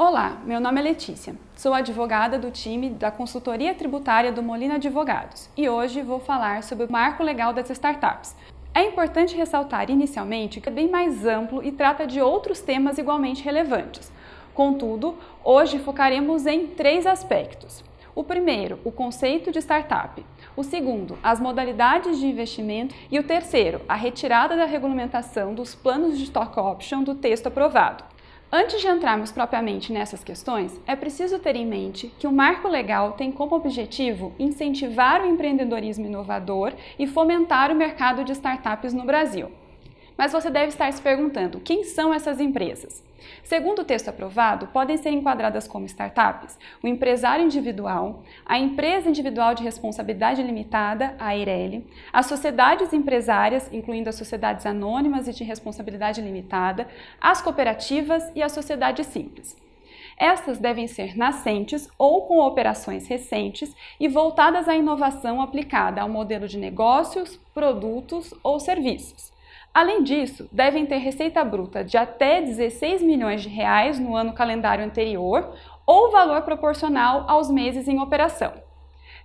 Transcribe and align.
Olá, 0.00 0.40
meu 0.44 0.60
nome 0.60 0.78
é 0.78 0.84
Letícia. 0.84 1.34
Sou 1.56 1.74
advogada 1.74 2.38
do 2.38 2.52
time 2.52 2.88
da 2.88 3.10
consultoria 3.10 3.74
tributária 3.74 4.30
do 4.30 4.40
Molina 4.40 4.76
Advogados 4.76 5.50
e 5.56 5.68
hoje 5.68 6.02
vou 6.02 6.20
falar 6.20 6.62
sobre 6.62 6.84
o 6.84 6.92
marco 6.92 7.20
legal 7.20 7.52
das 7.52 7.68
startups. 7.68 8.36
É 8.72 8.84
importante 8.84 9.34
ressaltar 9.34 9.90
inicialmente 9.90 10.60
que 10.60 10.68
é 10.68 10.72
bem 10.72 10.88
mais 10.88 11.26
amplo 11.26 11.64
e 11.64 11.72
trata 11.72 12.06
de 12.06 12.20
outros 12.20 12.60
temas 12.60 12.96
igualmente 12.96 13.42
relevantes. 13.42 14.12
Contudo, 14.54 15.16
hoje 15.42 15.80
focaremos 15.80 16.46
em 16.46 16.68
três 16.68 17.04
aspectos. 17.04 17.82
O 18.14 18.22
primeiro, 18.22 18.78
o 18.84 18.92
conceito 18.92 19.50
de 19.50 19.58
startup. 19.58 20.24
O 20.56 20.62
segundo, 20.62 21.18
as 21.24 21.40
modalidades 21.40 22.20
de 22.20 22.26
investimento. 22.28 22.94
E 23.10 23.18
o 23.18 23.24
terceiro, 23.24 23.80
a 23.88 23.96
retirada 23.96 24.56
da 24.56 24.64
regulamentação 24.64 25.54
dos 25.54 25.74
planos 25.74 26.16
de 26.16 26.22
stock 26.22 26.56
option 26.60 27.02
do 27.02 27.16
texto 27.16 27.48
aprovado. 27.48 28.04
Antes 28.50 28.80
de 28.80 28.88
entrarmos 28.88 29.30
propriamente 29.30 29.92
nessas 29.92 30.24
questões, 30.24 30.80
é 30.86 30.96
preciso 30.96 31.38
ter 31.38 31.54
em 31.54 31.66
mente 31.66 32.10
que 32.18 32.26
o 32.26 32.32
marco 32.32 32.66
legal 32.66 33.12
tem 33.12 33.30
como 33.30 33.54
objetivo 33.54 34.32
incentivar 34.38 35.20
o 35.20 35.26
empreendedorismo 35.26 36.06
inovador 36.06 36.72
e 36.98 37.06
fomentar 37.06 37.70
o 37.70 37.74
mercado 37.74 38.24
de 38.24 38.32
startups 38.32 38.94
no 38.94 39.04
Brasil. 39.04 39.50
Mas 40.18 40.32
você 40.32 40.50
deve 40.50 40.66
estar 40.66 40.92
se 40.92 41.00
perguntando: 41.00 41.60
quem 41.60 41.84
são 41.84 42.12
essas 42.12 42.40
empresas? 42.40 43.04
Segundo 43.44 43.82
o 43.82 43.84
texto 43.84 44.08
aprovado, 44.08 44.66
podem 44.68 44.96
ser 44.96 45.10
enquadradas 45.10 45.68
como 45.68 45.86
startups 45.86 46.58
o 46.82 46.88
empresário 46.88 47.44
individual, 47.44 48.24
a 48.44 48.58
empresa 48.58 49.08
individual 49.08 49.54
de 49.54 49.62
responsabilidade 49.62 50.42
limitada, 50.42 51.14
a 51.18 51.36
EIRELI, 51.36 51.86
as 52.12 52.26
sociedades 52.26 52.92
empresárias, 52.92 53.72
incluindo 53.72 54.08
as 54.08 54.16
sociedades 54.16 54.66
anônimas 54.66 55.28
e 55.28 55.32
de 55.32 55.44
responsabilidade 55.44 56.20
limitada, 56.20 56.88
as 57.20 57.40
cooperativas 57.40 58.24
e 58.34 58.42
a 58.42 58.48
sociedade 58.48 59.04
simples. 59.04 59.56
Estas 60.16 60.58
devem 60.58 60.88
ser 60.88 61.16
nascentes 61.16 61.88
ou 61.96 62.26
com 62.26 62.40
operações 62.40 63.06
recentes 63.06 63.72
e 64.00 64.08
voltadas 64.08 64.68
à 64.68 64.74
inovação 64.74 65.40
aplicada 65.40 66.02
ao 66.02 66.08
modelo 66.08 66.48
de 66.48 66.58
negócios, 66.58 67.36
produtos 67.54 68.34
ou 68.42 68.58
serviços. 68.58 69.37
Além 69.72 70.02
disso, 70.02 70.48
devem 70.50 70.86
ter 70.86 70.98
receita 70.98 71.44
bruta 71.44 71.84
de 71.84 71.96
até 71.96 72.40
16 72.40 73.02
milhões 73.02 73.42
de 73.42 73.48
reais 73.48 73.98
no 73.98 74.16
ano 74.16 74.32
calendário 74.32 74.84
anterior 74.84 75.54
ou 75.86 76.10
valor 76.10 76.42
proporcional 76.42 77.24
aos 77.28 77.50
meses 77.50 77.86
em 77.86 78.00
operação. 78.00 78.52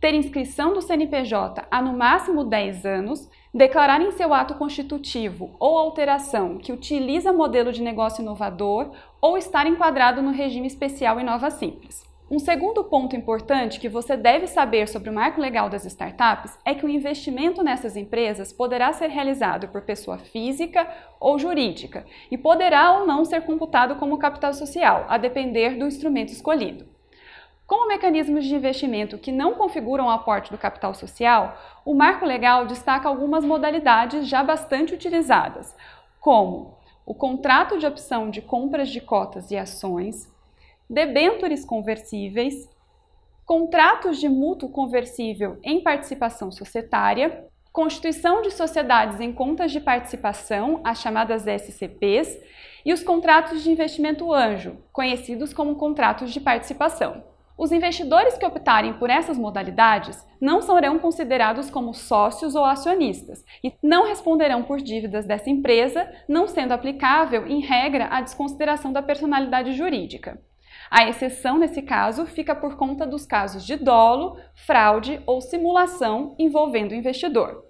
Ter 0.00 0.14
inscrição 0.14 0.72
do 0.72 0.80
CNPJ 0.80 1.66
há 1.68 1.82
no 1.82 1.92
máximo 1.92 2.44
10 2.44 2.86
anos, 2.86 3.28
declarar 3.52 4.00
em 4.00 4.12
seu 4.12 4.32
ato 4.32 4.54
constitutivo 4.54 5.56
ou 5.58 5.76
alteração 5.76 6.56
que 6.56 6.72
utiliza 6.72 7.32
modelo 7.32 7.72
de 7.72 7.82
negócio 7.82 8.22
inovador 8.22 8.92
ou 9.20 9.36
estar 9.36 9.66
enquadrado 9.66 10.22
no 10.22 10.30
regime 10.30 10.68
especial 10.68 11.18
Inova 11.18 11.50
Simples. 11.50 12.06
Um 12.30 12.38
segundo 12.38 12.84
ponto 12.84 13.16
importante 13.16 13.80
que 13.80 13.88
você 13.88 14.14
deve 14.14 14.46
saber 14.46 14.86
sobre 14.86 15.08
o 15.08 15.12
marco 15.14 15.40
legal 15.40 15.70
das 15.70 15.86
startups 15.86 16.58
é 16.62 16.74
que 16.74 16.84
o 16.84 16.88
investimento 16.88 17.62
nessas 17.62 17.96
empresas 17.96 18.52
poderá 18.52 18.92
ser 18.92 19.08
realizado 19.08 19.68
por 19.68 19.80
pessoa 19.80 20.18
física 20.18 20.86
ou 21.18 21.38
jurídica 21.38 22.04
e 22.30 22.36
poderá 22.36 22.92
ou 22.92 23.06
não 23.06 23.24
ser 23.24 23.46
computado 23.46 23.96
como 23.96 24.18
capital 24.18 24.52
social, 24.52 25.06
a 25.08 25.16
depender 25.16 25.78
do 25.78 25.86
instrumento 25.86 26.30
escolhido. 26.30 26.86
Como 27.66 27.88
mecanismos 27.88 28.44
de 28.44 28.54
investimento 28.54 29.16
que 29.16 29.32
não 29.32 29.54
configuram 29.54 30.08
o 30.08 30.10
aporte 30.10 30.50
do 30.50 30.58
capital 30.58 30.92
social, 30.92 31.56
o 31.82 31.94
marco 31.94 32.26
legal 32.26 32.66
destaca 32.66 33.08
algumas 33.08 33.42
modalidades 33.42 34.28
já 34.28 34.42
bastante 34.42 34.92
utilizadas, 34.92 35.74
como 36.20 36.76
o 37.06 37.14
contrato 37.14 37.78
de 37.78 37.86
opção 37.86 38.28
de 38.28 38.42
compras 38.42 38.90
de 38.90 39.00
cotas 39.00 39.50
e 39.50 39.56
ações, 39.56 40.30
debêntures 40.88 41.64
conversíveis, 41.64 42.68
contratos 43.44 44.18
de 44.18 44.28
mútuo 44.28 44.68
conversível 44.68 45.58
em 45.62 45.82
participação 45.82 46.50
societária, 46.50 47.46
constituição 47.72 48.42
de 48.42 48.50
sociedades 48.50 49.20
em 49.20 49.32
contas 49.32 49.70
de 49.70 49.80
participação, 49.80 50.80
as 50.84 51.00
chamadas 51.00 51.46
SCPs, 51.46 52.38
e 52.84 52.92
os 52.92 53.02
contratos 53.02 53.62
de 53.62 53.70
investimento 53.70 54.32
anjo, 54.32 54.78
conhecidos 54.92 55.52
como 55.52 55.76
contratos 55.76 56.32
de 56.32 56.40
participação. 56.40 57.22
Os 57.56 57.72
investidores 57.72 58.38
que 58.38 58.46
optarem 58.46 58.94
por 58.94 59.10
essas 59.10 59.36
modalidades 59.36 60.24
não 60.40 60.62
serão 60.62 60.98
considerados 60.98 61.68
como 61.68 61.92
sócios 61.92 62.54
ou 62.54 62.64
acionistas 62.64 63.44
e 63.64 63.72
não 63.82 64.06
responderão 64.06 64.62
por 64.62 64.80
dívidas 64.80 65.26
dessa 65.26 65.50
empresa, 65.50 66.08
não 66.28 66.46
sendo 66.46 66.72
aplicável, 66.72 67.48
em 67.48 67.60
regra, 67.60 68.06
a 68.12 68.20
desconsideração 68.20 68.92
da 68.92 69.02
personalidade 69.02 69.72
jurídica. 69.72 70.40
A 70.90 71.08
exceção 71.08 71.58
nesse 71.58 71.82
caso 71.82 72.26
fica 72.26 72.54
por 72.54 72.76
conta 72.76 73.06
dos 73.06 73.26
casos 73.26 73.64
de 73.64 73.76
dolo, 73.76 74.38
fraude 74.54 75.22
ou 75.26 75.40
simulação 75.40 76.34
envolvendo 76.38 76.92
o 76.92 76.94
investidor. 76.94 77.62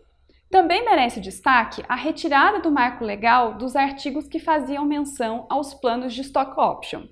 Também 0.51 0.85
merece 0.85 1.21
destaque 1.21 1.85
a 1.89 1.95
retirada 1.95 2.61
do 2.61 2.71
marco 2.71 3.05
legal 3.05 3.55
dos 3.59 3.77
artigos 3.77 4.27
que 4.27 4.39
faziam 4.39 4.85
menção 4.85 5.47
aos 5.51 5.75
planos 5.75 6.15
de 6.15 6.23
stock 6.23 6.59
option. 6.59 7.07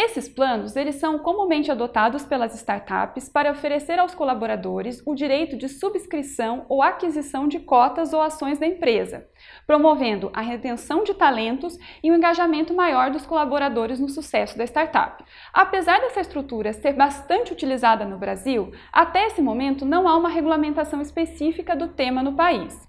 Esses 0.00 0.28
planos, 0.28 0.76
eles 0.76 0.94
são 0.94 1.18
comumente 1.18 1.72
adotados 1.72 2.24
pelas 2.24 2.54
startups 2.54 3.28
para 3.28 3.50
oferecer 3.50 3.98
aos 3.98 4.14
colaboradores 4.14 5.02
o 5.04 5.12
direito 5.12 5.56
de 5.56 5.68
subscrição 5.68 6.64
ou 6.68 6.84
aquisição 6.84 7.48
de 7.48 7.58
cotas 7.58 8.12
ou 8.12 8.22
ações 8.22 8.60
da 8.60 8.66
empresa, 8.68 9.26
promovendo 9.66 10.30
a 10.32 10.40
retenção 10.40 11.02
de 11.02 11.14
talentos 11.14 11.76
e 12.00 12.12
o 12.12 12.14
um 12.14 12.16
engajamento 12.16 12.72
maior 12.72 13.10
dos 13.10 13.26
colaboradores 13.26 13.98
no 13.98 14.08
sucesso 14.08 14.56
da 14.56 14.62
startup. 14.62 15.24
Apesar 15.52 15.98
dessa 15.98 16.20
estrutura 16.20 16.72
ser 16.72 16.92
bastante 16.92 17.52
utilizada 17.52 18.04
no 18.04 18.18
Brasil, 18.18 18.70
até 18.92 19.26
esse 19.26 19.42
momento 19.42 19.84
não 19.84 20.06
há 20.06 20.16
uma 20.16 20.28
regulamentação 20.28 21.02
específica 21.02 21.74
do 21.74 21.88
tema 21.88 22.22
no 22.22 22.36
país. 22.36 22.87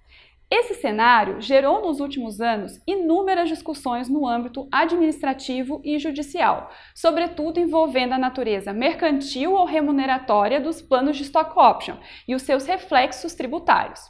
Esse 0.51 0.73
cenário 0.73 1.39
gerou 1.39 1.79
nos 1.79 1.99
últimos 1.99 2.41
anos 2.41 2.81
inúmeras 2.87 3.49
discussões 3.49 4.09
no 4.09 4.27
âmbito 4.27 4.67
administrativo 4.71 5.79
e 5.85 5.99
judicial, 5.99 6.71
sobretudo 6.95 7.59
envolvendo 7.59 8.13
a 8.13 8.17
natureza 8.17 8.73
mercantil 8.73 9.53
ou 9.53 9.65
remuneratória 9.65 10.59
dos 10.59 10.81
planos 10.81 11.17
de 11.17 11.23
stock 11.23 11.51
option 11.55 11.97
e 12.27 12.33
os 12.33 12.41
seus 12.41 12.65
reflexos 12.65 13.35
tributários. 13.35 14.01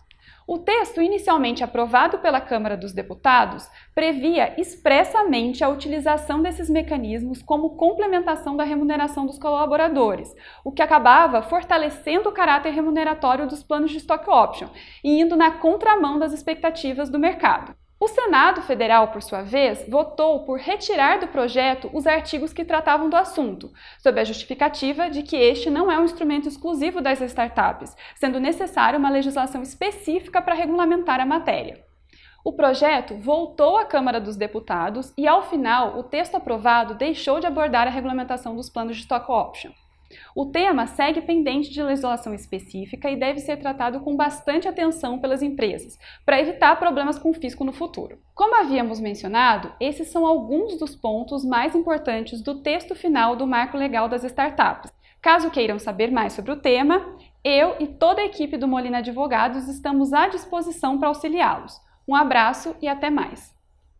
O 0.51 0.57
texto 0.57 0.99
inicialmente 0.99 1.63
aprovado 1.63 2.17
pela 2.17 2.41
Câmara 2.41 2.75
dos 2.75 2.91
Deputados 2.91 3.69
previa 3.93 4.59
expressamente 4.59 5.63
a 5.63 5.69
utilização 5.69 6.41
desses 6.41 6.67
mecanismos 6.67 7.43
como 7.43 7.75
complementação 7.75 8.57
da 8.57 8.63
remuneração 8.63 9.27
dos 9.27 9.37
colaboradores, 9.37 10.33
o 10.65 10.71
que 10.71 10.81
acabava 10.81 11.43
fortalecendo 11.43 12.29
o 12.29 12.31
caráter 12.31 12.73
remuneratório 12.73 13.45
dos 13.45 13.61
planos 13.61 13.91
de 13.91 13.97
stock 13.97 14.27
option 14.27 14.69
e 15.03 15.21
indo 15.21 15.35
na 15.35 15.51
contramão 15.51 16.17
das 16.17 16.33
expectativas 16.33 17.11
do 17.11 17.19
mercado. 17.19 17.75
O 18.01 18.07
Senado 18.07 18.61
Federal, 18.61 19.09
por 19.09 19.21
sua 19.21 19.41
vez, 19.41 19.83
votou 19.89 20.45
por 20.45 20.57
retirar 20.57 21.19
do 21.19 21.27
projeto 21.27 21.89
os 21.91 22.07
artigos 22.07 22.53
que 22.53 22.63
tratavam 22.63 23.09
do 23.09 23.17
assunto, 23.17 23.73
sob 23.97 24.17
a 24.17 24.23
justificativa 24.23 25.09
de 25.09 25.21
que 25.21 25.35
este 25.35 25.69
não 25.69 25.91
é 25.91 25.99
um 25.99 26.05
instrumento 26.05 26.47
exclusivo 26.47 27.01
das 27.01 27.19
startups, 27.19 27.93
sendo 28.15 28.39
necessária 28.39 28.97
uma 28.97 29.09
legislação 29.09 29.61
específica 29.61 30.41
para 30.41 30.55
regulamentar 30.55 31.19
a 31.19 31.25
matéria. 31.25 31.83
O 32.41 32.53
projeto 32.53 33.17
voltou 33.17 33.75
à 33.75 33.83
Câmara 33.83 34.21
dos 34.21 34.37
Deputados 34.37 35.13
e, 35.17 35.27
ao 35.27 35.49
final, 35.49 35.99
o 35.99 36.03
texto 36.03 36.35
aprovado 36.35 36.93
deixou 36.93 37.41
de 37.41 37.47
abordar 37.47 37.85
a 37.85 37.91
regulamentação 37.91 38.55
dos 38.55 38.69
planos 38.69 38.95
de 38.95 39.01
stock 39.03 39.29
option. 39.29 39.71
O 40.35 40.45
tema 40.45 40.87
segue 40.87 41.21
pendente 41.21 41.69
de 41.69 41.81
legislação 41.81 42.33
específica 42.33 43.09
e 43.09 43.15
deve 43.15 43.39
ser 43.39 43.57
tratado 43.57 43.99
com 43.99 44.15
bastante 44.15 44.67
atenção 44.67 45.19
pelas 45.19 45.41
empresas, 45.41 45.97
para 46.25 46.39
evitar 46.39 46.75
problemas 46.77 47.19
com 47.19 47.29
o 47.29 47.33
fisco 47.33 47.63
no 47.63 47.71
futuro. 47.71 48.19
Como 48.33 48.55
havíamos 48.55 48.99
mencionado, 48.99 49.73
esses 49.79 50.07
são 50.07 50.25
alguns 50.25 50.77
dos 50.77 50.95
pontos 50.95 51.45
mais 51.45 51.75
importantes 51.75 52.41
do 52.41 52.61
texto 52.61 52.95
final 52.95 53.35
do 53.35 53.47
Marco 53.47 53.77
Legal 53.77 54.07
das 54.07 54.23
Startups. 54.23 54.91
Caso 55.21 55.51
queiram 55.51 55.77
saber 55.77 56.11
mais 56.11 56.33
sobre 56.33 56.51
o 56.51 56.61
tema, 56.61 57.17
eu 57.43 57.75
e 57.79 57.87
toda 57.87 58.21
a 58.21 58.25
equipe 58.25 58.57
do 58.57 58.67
Molina 58.67 58.99
Advogados 58.99 59.67
estamos 59.67 60.13
à 60.13 60.27
disposição 60.27 60.97
para 60.97 61.09
auxiliá-los. 61.09 61.79
Um 62.07 62.15
abraço 62.15 62.75
e 62.81 62.87
até 62.87 63.09
mais! 63.09 63.58